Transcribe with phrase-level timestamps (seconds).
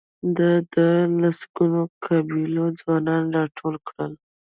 [0.37, 0.77] ده د
[1.21, 4.13] لسګونو قبیلو ځوانان راټول کړل.